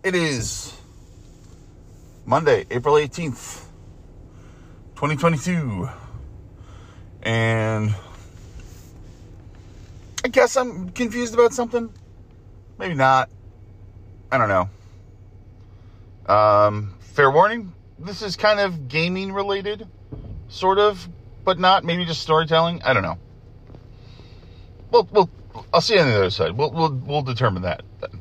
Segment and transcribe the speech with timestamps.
[0.00, 0.72] It is
[2.24, 3.64] Monday, April 18th,
[4.94, 5.88] 2022.
[7.22, 7.92] And
[10.24, 11.92] I guess I'm confused about something.
[12.78, 13.28] Maybe not.
[14.30, 16.32] I don't know.
[16.32, 19.88] Um, fair warning, this is kind of gaming related,
[20.48, 21.08] sort of,
[21.44, 21.82] but not.
[21.82, 22.82] Maybe just storytelling.
[22.84, 23.18] I don't know.
[24.92, 25.30] Well, well,
[25.74, 26.56] I'll see you on the other side.
[26.56, 28.17] We'll we'll we'll determine that then.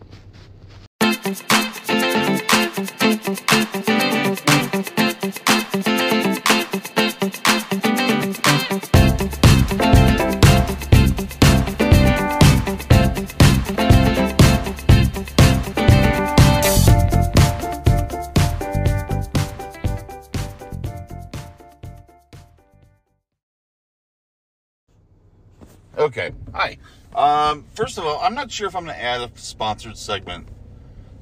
[25.97, 26.31] Okay.
[26.53, 26.77] Hi.
[27.13, 30.47] Um, first of all, I'm not sure if I'm going to add a sponsored segment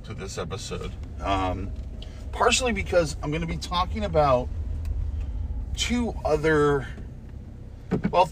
[0.05, 0.91] to this episode.
[1.21, 1.71] Um,
[2.31, 4.47] partially because I'm going to be talking about
[5.75, 6.87] two other,
[8.11, 8.27] well,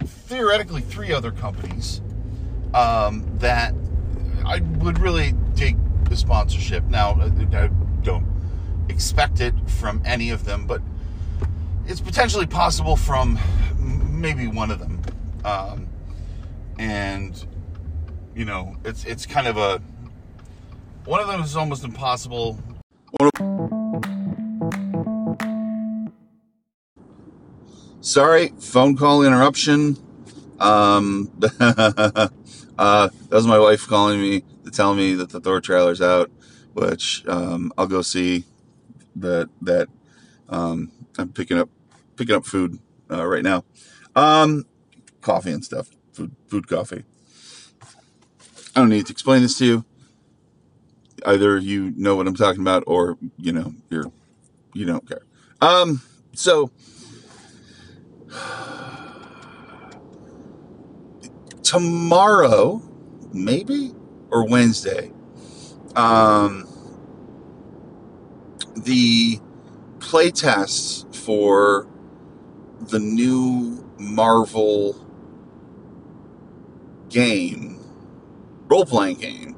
[0.00, 2.00] theoretically, three other companies
[2.74, 3.74] um, that
[4.44, 6.84] I would really dig the sponsorship.
[6.84, 7.68] Now, I
[8.02, 8.26] don't
[8.88, 10.80] expect it from any of them, but
[11.86, 13.38] it's potentially possible from
[13.78, 15.02] maybe one of them.
[15.44, 15.88] Um,
[16.78, 17.44] and
[18.34, 19.80] you know, it's it's kind of a
[21.06, 22.58] one of them is almost impossible.
[28.00, 29.96] Sorry, phone call interruption.
[30.58, 32.28] Um, uh,
[32.78, 36.30] that was my wife calling me to tell me that the Thor trailer's out,
[36.74, 38.44] which um, I'll go see.
[39.18, 39.88] That that
[40.48, 41.70] um, I'm picking up
[42.16, 42.78] picking up food
[43.10, 43.64] uh, right now,
[44.14, 44.66] um,
[45.22, 47.04] coffee and stuff, food food coffee.
[48.74, 49.84] I don't need to explain this to you.
[51.24, 54.10] Either you know what I'm talking about, or you know you're
[54.74, 55.22] you don't care.
[55.60, 56.02] Um,
[56.34, 56.70] so
[61.62, 62.82] tomorrow,
[63.32, 63.92] maybe
[64.30, 65.10] or Wednesday,
[65.94, 66.68] um,
[68.76, 69.40] the
[69.98, 71.88] play tests for
[72.80, 74.94] the new Marvel
[77.08, 77.80] game,
[78.68, 79.56] role playing game,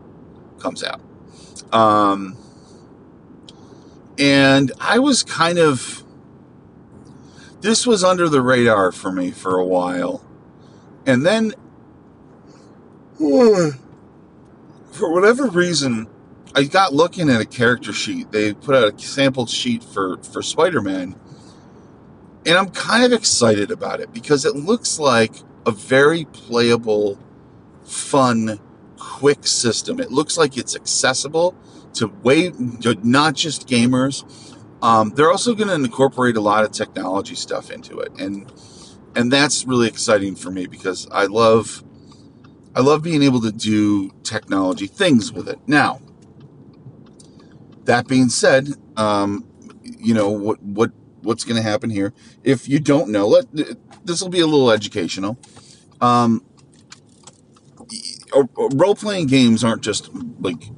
[0.58, 1.00] comes out.
[1.72, 2.36] Um,
[4.18, 6.02] and I was kind of,
[7.60, 10.24] this was under the radar for me for a while.
[11.06, 11.54] And then,
[13.16, 16.08] for whatever reason,
[16.54, 18.32] I got looking at a character sheet.
[18.32, 21.14] They put out a sampled sheet for, for Spider Man.
[22.46, 25.32] And I'm kind of excited about it because it looks like
[25.66, 27.18] a very playable,
[27.84, 28.58] fun,
[29.08, 30.00] quick system.
[30.00, 31.56] It looks like it's accessible
[31.94, 34.22] to way to not just gamers.
[34.82, 38.52] Um, they're also going to incorporate a lot of technology stuff into it, and
[39.16, 41.82] and that's really exciting for me because I love
[42.76, 45.58] I love being able to do technology things with it.
[45.66, 46.00] Now,
[47.84, 49.48] that being said, um,
[49.82, 50.92] you know what what
[51.22, 52.12] what's going to happen here.
[52.44, 53.46] If you don't know, let
[54.04, 55.38] this will be a little educational.
[56.00, 56.44] Um,
[58.74, 60.70] role playing games aren't just like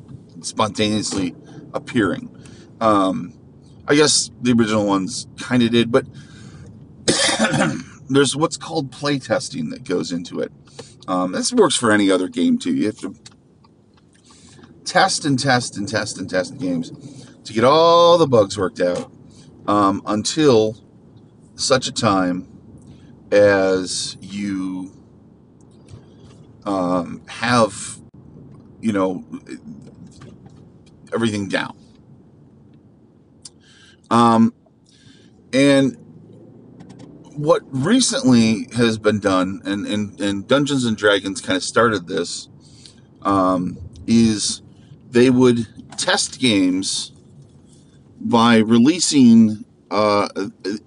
[0.43, 1.35] spontaneously
[1.73, 2.35] appearing.
[2.81, 3.35] Um,
[3.87, 6.07] I guess the original ones kind of did, but
[8.09, 10.53] there's what's called play testing that goes into it.
[11.09, 12.75] Um, this works for any other game too.
[12.75, 13.15] You have to
[14.85, 16.93] test and test and test and test games
[17.45, 19.11] to get all the bugs worked out
[19.67, 20.77] um, until
[21.55, 22.47] such a time
[23.33, 24.93] as you
[26.65, 27.99] um, have,
[28.81, 29.25] you know,
[31.13, 31.77] everything down.
[34.11, 34.55] Um,
[35.53, 35.97] and
[37.35, 42.49] what recently has been done, and, and, and Dungeons and Dragons kind of started this,
[43.23, 44.63] um, is
[45.11, 45.67] they would
[45.97, 47.13] test games
[48.21, 50.29] by releasing uh,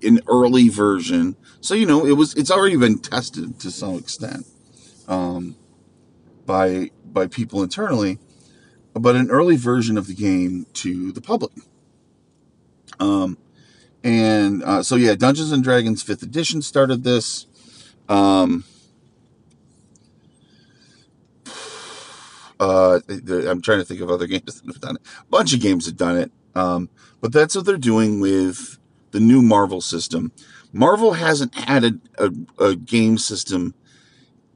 [0.02, 1.36] an early version.
[1.62, 4.46] So you know it was it's already been tested to some extent
[5.08, 5.56] um,
[6.46, 8.20] by by people internally,
[8.94, 11.54] but an early version of the game to the public.
[13.00, 13.38] Um,
[14.04, 17.46] and uh, so yeah, Dungeons and Dragons Fifth Edition started this.
[18.10, 18.66] Um,
[22.60, 25.02] uh, I'm trying to think of other games that have done it.
[25.22, 26.90] A bunch of games have done it, um,
[27.22, 28.78] but that's what they're doing with
[29.12, 30.32] the new Marvel system.
[30.74, 33.76] Marvel hasn't added a, a game system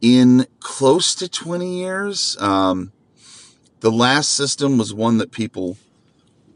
[0.02, 2.38] in close to 20 years.
[2.40, 2.92] Um,
[3.80, 5.78] the last system was one that people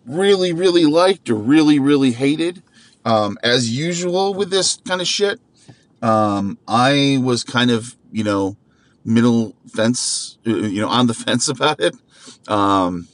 [0.05, 2.63] really, really liked or really, really hated.
[3.05, 5.39] Um, as usual with this kind of shit,
[6.01, 8.57] um, I was kind of, you know,
[9.03, 11.95] middle fence, uh, you know, on the fence about it.
[12.47, 13.07] Um,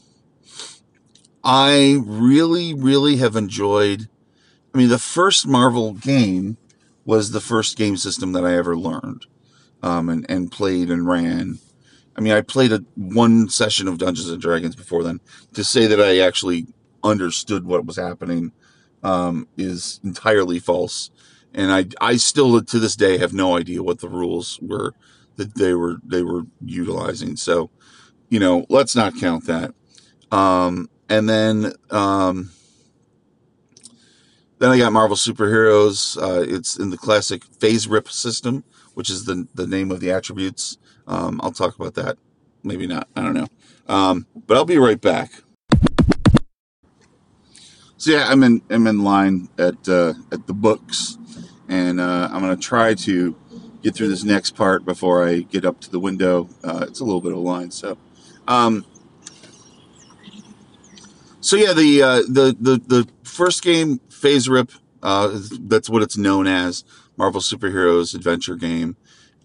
[1.43, 4.09] I really, really have enjoyed.
[4.73, 6.57] I mean, the first Marvel game
[7.05, 9.25] was the first game system that I ever learned
[9.83, 11.59] um, and, and played and ran.
[12.15, 15.19] I mean, I played a one session of Dungeons and Dragons before then.
[15.53, 16.67] To say that I actually
[17.03, 18.51] understood what was happening
[19.03, 21.11] um, is entirely false,
[21.53, 24.93] and I I still to this day have no idea what the rules were
[25.37, 27.35] that they were they were utilizing.
[27.37, 27.69] So,
[28.29, 29.73] you know, let's not count that.
[30.31, 32.51] Um, and then um,
[34.59, 36.21] then I got Marvel Superheroes.
[36.21, 38.63] Uh, it's in the classic FASERIP system,
[38.97, 40.79] which is the the name of the attributes.
[41.05, 42.17] Um, I'll talk about that.
[42.63, 43.07] Maybe not.
[43.15, 43.45] I don't know.
[43.87, 45.43] Um, but I'll be right back.
[47.97, 51.15] So yeah, I'm in I'm in line at uh, at the books,
[51.69, 53.35] and uh, I'm gonna try to
[53.83, 56.49] get through this next part before I get up to the window.
[56.63, 57.99] Uh, it's a little bit of a line, so.
[58.47, 58.83] Um,
[61.39, 64.71] so yeah, the uh, the the the first game, FASERIP,
[65.03, 66.83] uh, that's what it's known as,
[67.17, 68.95] Marvel Superheroes Adventure Game.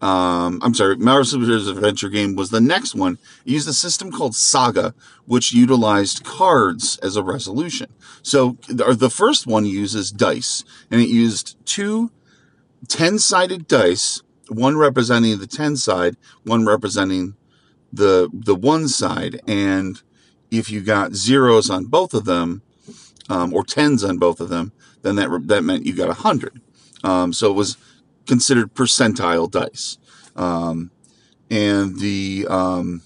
[0.00, 3.18] Um, I'm sorry, Marvel Superheroes Adventure Game was the next one.
[3.44, 4.94] It used a system called Saga,
[5.26, 7.92] which utilized cards as a resolution.
[8.22, 12.10] So the first one uses dice, and it used two
[12.88, 17.36] 10 sided dice, one representing the 10 side, one representing
[17.92, 19.40] the the one side.
[19.46, 20.02] And
[20.50, 22.62] if you got zeros on both of them,
[23.28, 24.72] um, or tens on both of them,
[25.02, 26.60] then that that meant you got a hundred.
[27.04, 27.76] Um, so it was
[28.26, 29.98] considered percentile dice,
[30.36, 30.90] um,
[31.50, 33.02] and the um,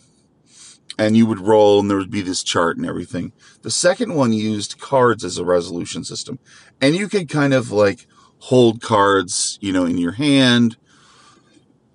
[0.98, 3.32] and you would roll, and there would be this chart and everything.
[3.62, 6.38] The second one used cards as a resolution system,
[6.81, 8.06] and you could kind of like
[8.38, 10.76] hold cards, you know, in your hand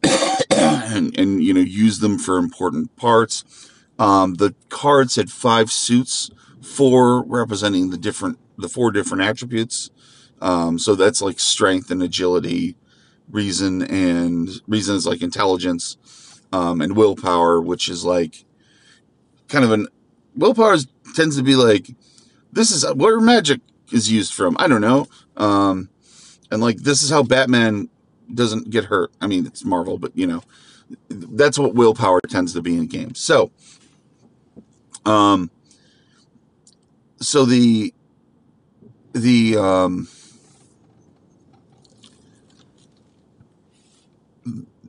[0.51, 3.69] and, and, you know, use them for important parts.
[3.99, 6.31] Um, the cards had five suits,
[6.61, 9.89] four representing the different, the four different attributes.
[10.41, 12.75] Um, so that's like strength and agility,
[13.29, 15.97] reason and reason is like intelligence,
[16.51, 18.45] um, and willpower, which is like
[19.47, 19.87] kind of an
[20.35, 20.77] willpower
[21.15, 21.95] tends to be like,
[22.51, 23.61] this is where magic
[23.91, 24.55] is used from.
[24.59, 25.07] I don't know.
[25.37, 25.89] Um,
[26.49, 27.89] and like this is how Batman
[28.33, 29.11] doesn't get hurt.
[29.21, 30.41] I mean, it's Marvel, but you know,
[31.09, 33.19] that's what willpower tends to be in games.
[33.19, 33.51] So,
[35.05, 35.49] um,
[37.19, 37.93] so the
[39.13, 40.07] the um,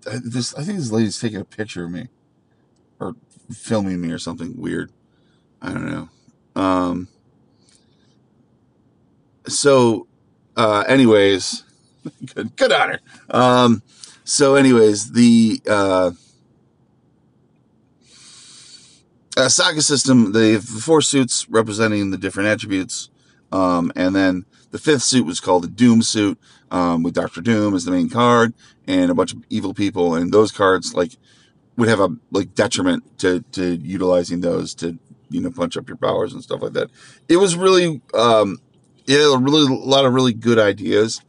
[0.05, 2.09] this I think this lady's taking a picture of me
[3.01, 3.15] or
[3.53, 4.91] filming me or something weird.
[5.61, 6.09] I don't know.
[6.61, 7.09] Um,
[9.47, 10.07] so
[10.57, 11.65] uh, anyways,
[12.35, 13.01] good, good.
[13.31, 13.83] Um,
[14.25, 16.13] so, anyways, the uh,
[19.37, 23.11] uh, Saga system, the four suits representing the different attributes,
[23.53, 26.39] um, and then the fifth suit was called the Doom suit,
[26.71, 28.55] um, with Doctor Doom as the main card,
[28.87, 31.13] and a bunch of evil people, and those cards like
[31.77, 35.97] would have a like detriment to to utilizing those to you know punch up your
[35.97, 36.91] powers and stuff like that.
[37.29, 38.59] It was really um,
[39.07, 41.21] it had a really a lot of really good ideas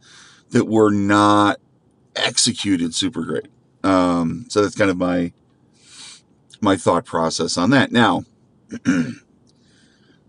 [0.50, 1.58] that were not
[2.16, 3.48] executed super great.
[3.82, 5.32] Um, so that's kind of my
[6.60, 7.92] my thought process on that.
[7.92, 8.24] Now,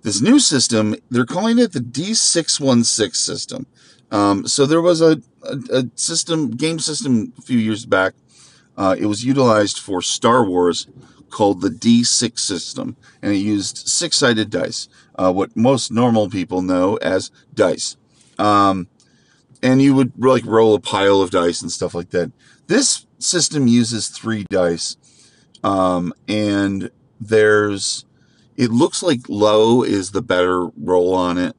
[0.06, 3.66] this new system, they're calling it the D616 system.
[4.12, 8.14] Um, so there was a, a, a, system, game system a few years back.
[8.78, 10.86] Uh, it was utilized for Star Wars
[11.32, 16.62] called the D6 system, and it used six sided dice, uh, what most normal people
[16.62, 17.98] know as dice.
[18.38, 18.88] Um,
[19.64, 22.32] and you would like roll a pile of dice and stuff like that.
[22.68, 24.98] This system uses three dice,
[25.64, 28.06] um, and there's
[28.58, 31.56] it looks like low is the better roll on it.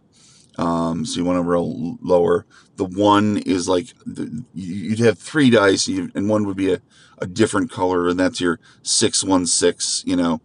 [0.58, 2.46] Um, so you want to roll lower.
[2.76, 6.80] The one is like the, you'd have three dice, and one would be a,
[7.18, 10.02] a different color, and that's your six one six.
[10.06, 10.40] You know,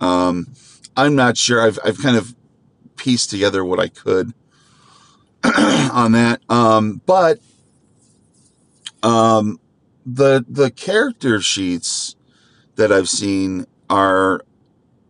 [0.00, 0.48] um,
[0.96, 1.62] I'm not sure.
[1.62, 2.34] I've I've kind of
[2.96, 4.32] pieced together what I could
[5.44, 6.40] on that.
[6.48, 7.38] Um, but
[9.02, 9.60] um,
[10.04, 12.16] the the character sheets
[12.76, 14.42] that I've seen are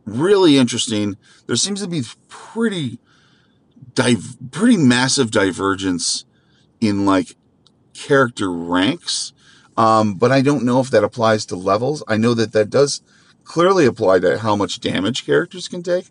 [0.05, 1.17] really interesting.
[1.47, 2.99] There seems to be pretty
[3.95, 6.25] div- pretty massive divergence
[6.81, 7.37] in like
[7.95, 9.33] character ranks.
[9.77, 12.03] Um, but I don't know if that applies to levels.
[12.07, 13.03] I know that that does
[13.45, 16.07] clearly apply to how much damage characters can take.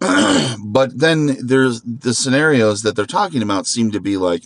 [0.64, 4.44] but then there's the scenarios that they're talking about seem to be like,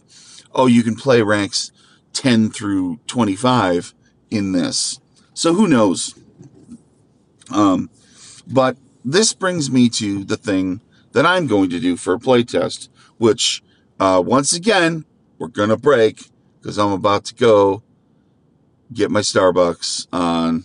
[0.54, 1.72] oh, you can play ranks
[2.12, 3.94] 10 through 25
[4.30, 5.00] in this.
[5.34, 6.14] So who knows?
[7.50, 7.90] Um,
[8.46, 10.80] but this brings me to the thing
[11.12, 13.62] that I'm going to do for a playtest, which
[14.00, 15.04] uh, once again,
[15.38, 16.30] we're going to break
[16.60, 17.82] because I'm about to go
[18.92, 20.64] get my Starbucks on.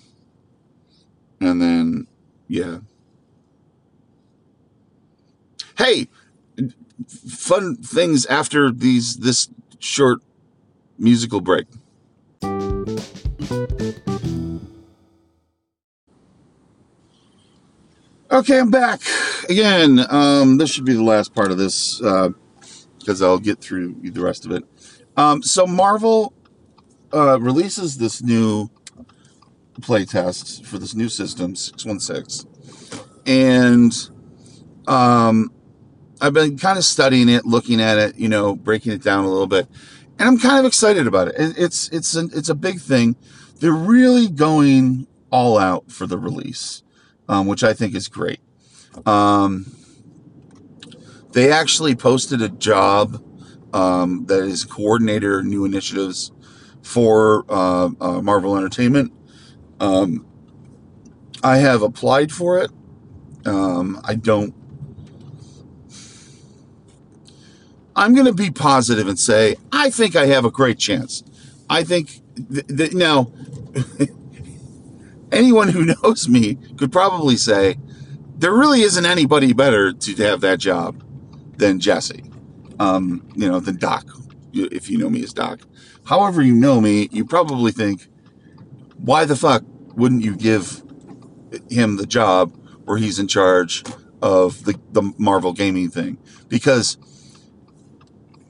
[1.39, 2.07] And then,
[2.47, 2.79] yeah.
[5.77, 6.07] Hey,
[7.07, 10.19] fun things after these this short
[10.97, 11.67] musical break.
[18.29, 18.99] Okay, I'm back
[19.47, 20.05] again.
[20.09, 24.19] Um, this should be the last part of this because uh, I'll get through the
[24.19, 24.65] rest of it.
[25.15, 26.33] Um, so Marvel
[27.13, 28.69] uh, releases this new
[29.79, 32.45] playtest for this new system, six one six,
[33.25, 33.93] and
[34.87, 35.49] um,
[36.19, 39.29] I've been kind of studying it, looking at it, you know, breaking it down a
[39.29, 39.69] little bit,
[40.19, 41.35] and I'm kind of excited about it.
[41.37, 43.15] It's it's a, it's a big thing.
[43.61, 46.83] They're really going all out for the release
[47.29, 48.39] um, which I think is great.
[49.05, 49.71] Um,
[51.33, 53.23] they actually posted a job
[53.73, 56.31] um, that is coordinator new initiatives
[56.81, 59.11] for uh, uh, Marvel Entertainment.
[59.79, 60.25] Um,
[61.43, 62.71] I have applied for it.
[63.45, 64.53] Um, I don't.
[67.95, 71.23] I'm going to be positive and say I think I have a great chance.
[71.69, 73.31] I think th- th- now
[75.31, 77.77] anyone who knows me could probably say
[78.37, 81.03] there really isn't anybody better to have that job
[81.57, 82.23] than Jesse.
[82.79, 84.05] Um, you know, than Doc,
[84.53, 85.61] if you know me as Doc.
[86.05, 88.07] However, you know me, you probably think,
[88.97, 89.63] why the fuck
[89.95, 90.83] wouldn't you give
[91.69, 92.55] him the job
[92.85, 93.83] where he's in charge
[94.21, 96.19] of the, the Marvel gaming thing?
[96.47, 96.97] Because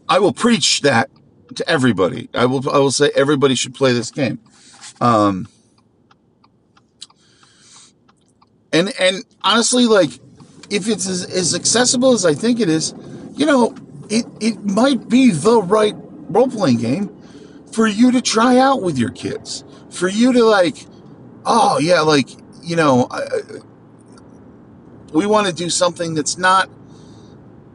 [0.09, 1.09] I will preach that
[1.55, 2.29] to everybody.
[2.33, 4.39] I will I will say everybody should play this game.
[5.01, 5.47] Um,
[8.77, 10.11] And and honestly, like
[10.69, 12.93] if it's as, as accessible as I think it is,
[13.35, 13.75] you know,
[14.09, 15.95] it it might be the right
[16.29, 17.17] role playing game
[17.71, 19.63] for you to try out with your kids.
[19.89, 20.85] For you to like,
[21.45, 22.29] oh yeah, like
[22.61, 23.09] you know,
[25.11, 26.69] we want to do something that's not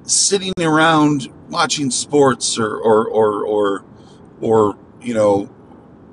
[0.04, 3.85] sitting around watching sports or or or or,
[4.40, 5.52] or you know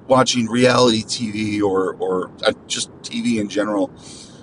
[0.07, 3.91] watching reality TV or or uh, just TV in general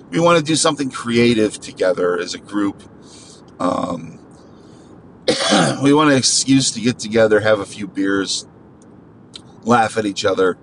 [0.09, 2.81] we want to do something creative together as a group.
[3.59, 4.19] Um,
[5.83, 8.47] we want an excuse to get together, have a few beers,
[9.63, 10.57] laugh at each other.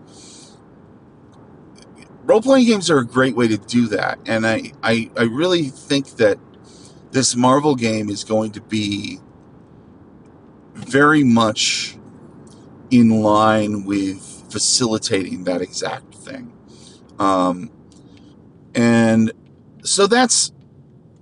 [2.22, 4.18] Role playing games are a great way to do that.
[4.26, 6.38] And I, I, I really think that
[7.10, 9.20] this Marvel game is going to be
[10.72, 11.98] very much
[12.90, 16.52] in line with facilitating that exact thing.
[17.18, 17.70] Um,
[18.74, 19.32] and
[19.82, 20.52] so that's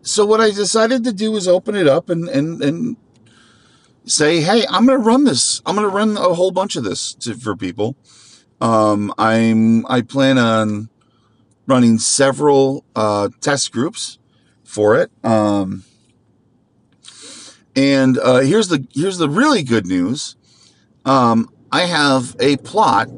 [0.02, 2.97] so what I decided to do was open it up and and and
[4.04, 5.62] say, hey, I'm going to run this.
[5.64, 7.97] I'm going to run a whole bunch of this to, for people.
[8.61, 10.88] Um, I'm I plan on
[11.66, 14.18] running several uh, test groups
[14.64, 15.11] for it.
[15.25, 15.85] Um,
[17.75, 20.37] and uh, here's the here's the really good news.
[21.04, 23.09] Um, I have a plot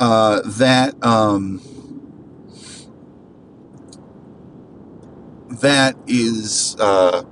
[0.00, 1.62] uh, that um,
[5.50, 7.24] that is uh,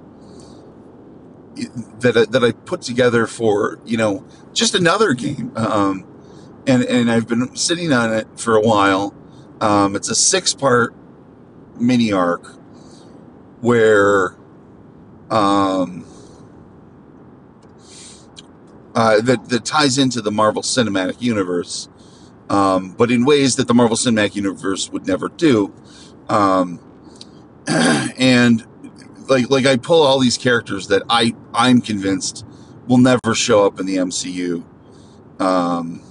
[2.00, 6.04] that that I put together for you know just another game, um,
[6.66, 9.14] and and I've been sitting on it for a while.
[9.60, 10.94] Um, it's a six part
[11.80, 12.46] mini arc
[13.60, 14.36] where
[15.30, 16.04] um,
[18.94, 21.88] uh, that that ties into the Marvel Cinematic Universe,
[22.50, 25.72] um, but in ways that the Marvel Cinematic Universe would never do.
[26.28, 26.80] Um,
[28.18, 28.66] and
[29.28, 32.46] like like I pull all these characters that I I'm convinced
[32.86, 34.64] will never show up in the MCU.
[35.40, 36.02] Um,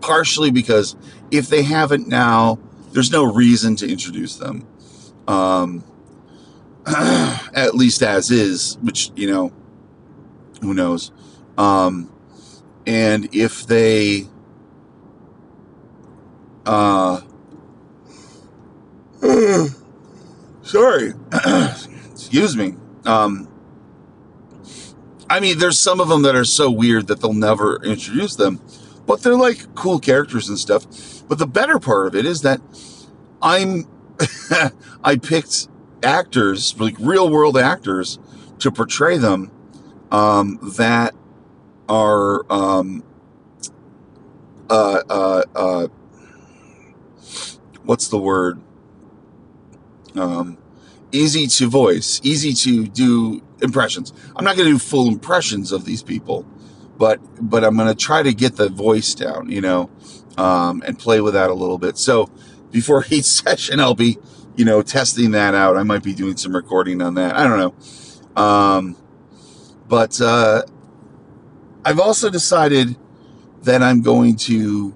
[0.00, 0.96] partially because
[1.30, 2.58] if they haven't now,
[2.92, 4.66] there's no reason to introduce them.
[5.28, 5.84] Um,
[6.86, 9.52] at least as is, which you know,
[10.62, 11.12] who knows.
[11.58, 12.10] Um,
[12.86, 14.26] and if they
[16.66, 17.20] uh
[20.70, 21.14] Sorry.
[22.12, 22.76] Excuse me.
[23.04, 23.48] Um,
[25.28, 28.60] I mean, there's some of them that are so weird that they'll never introduce them,
[29.04, 30.86] but they're like cool characters and stuff.
[31.28, 32.60] But the better part of it is that
[33.42, 33.88] I'm,
[35.04, 35.66] I picked
[36.04, 38.20] actors, like real world actors,
[38.60, 39.50] to portray them
[40.12, 41.16] um, that
[41.88, 43.02] are um,
[44.70, 45.88] uh, uh, uh,
[47.82, 48.60] what's the word?
[50.14, 50.58] Um,
[51.12, 54.12] easy to voice, easy to do impressions.
[54.36, 56.46] I'm not going to do full impressions of these people,
[56.96, 59.90] but but I'm going to try to get the voice down, you know,
[60.36, 61.98] um, and play with that a little bit.
[61.98, 62.30] So
[62.70, 64.18] before each session, I'll be,
[64.56, 65.76] you know, testing that out.
[65.76, 67.36] I might be doing some recording on that.
[67.36, 68.42] I don't know.
[68.42, 68.96] Um,
[69.88, 70.62] but uh,
[71.84, 72.96] I've also decided
[73.62, 74.94] that I'm going to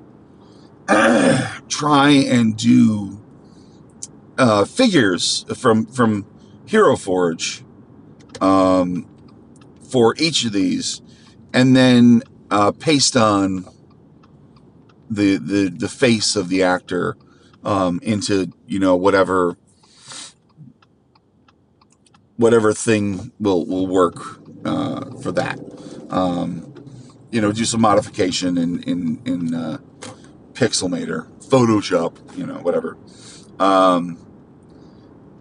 [1.68, 3.23] try and do
[4.38, 6.26] uh, figures from from
[6.66, 7.64] Hero Forge
[8.40, 9.08] um,
[9.90, 11.02] for each of these,
[11.52, 13.66] and then uh, paste on
[15.10, 17.16] the the the face of the actor
[17.64, 19.56] um, into you know whatever
[22.36, 24.16] whatever thing will will work
[24.64, 25.58] uh, for that.
[26.10, 26.72] Um,
[27.30, 29.78] you know, do some modification in in in uh,
[30.52, 32.96] Pixelmator, Photoshop, you know, whatever.
[33.58, 34.18] Um,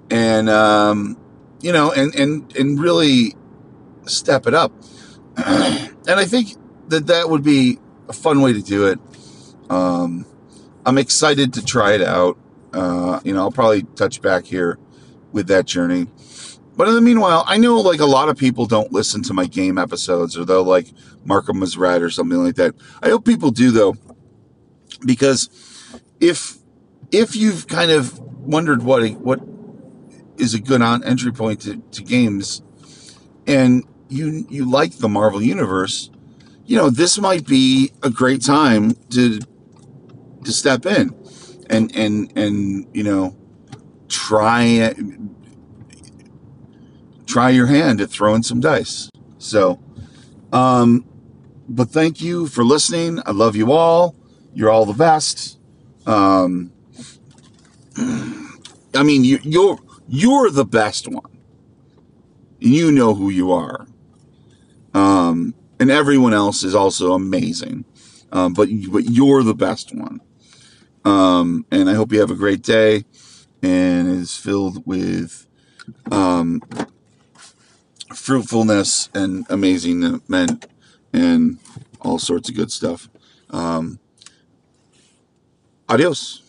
[0.10, 1.18] and um,
[1.62, 3.36] you know, and and and really
[4.06, 4.72] step it up.
[5.38, 6.56] and I think
[6.90, 9.00] that that would be a fun way to do it.
[9.70, 10.26] Um,
[10.86, 12.38] I'm excited to try it out.
[12.74, 14.78] Uh, you know, I'll probably touch back here
[15.32, 16.08] with that journey.
[16.76, 19.46] But in the meanwhile, I know like a lot of people don't listen to my
[19.46, 20.88] game episodes or they'll like
[21.24, 22.74] Markham was right or something like that.
[23.02, 23.96] I hope people do though,
[25.06, 25.50] because
[26.20, 26.58] if
[27.14, 29.40] if you've kind of wondered what a, what
[30.38, 32.62] is a good on entry point to, to games
[33.48, 36.10] and you you like the Marvel universe,
[36.66, 39.40] you know, this might be a great time to
[40.44, 41.16] to step in
[41.70, 43.36] and and and you know
[44.10, 44.94] try
[47.26, 49.10] try your hand at throwing some dice.
[49.38, 49.80] So,
[50.52, 51.06] um,
[51.70, 53.22] but thank you for listening.
[53.26, 54.16] I love you all.
[54.54, 55.60] You're all the best.
[56.06, 56.73] Um,
[57.98, 61.40] I mean, you, you're you're the best one.
[62.60, 63.88] You know who you are.
[64.94, 67.86] Um, and everyone else is also amazing.
[68.32, 70.22] Um, but but you're the best one.
[71.06, 73.06] Um, and I hope you have a great day
[73.62, 75.46] and is filled with
[76.12, 76.62] um,
[78.14, 80.60] fruitfulness and amazing men
[81.12, 81.60] and
[82.02, 83.10] all sorts of good stuff.
[83.50, 84.00] Um,
[85.90, 86.43] adios.